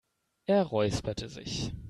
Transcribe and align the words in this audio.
Er 0.47 0.63
räusperte 0.63 1.29
sich. 1.29 1.71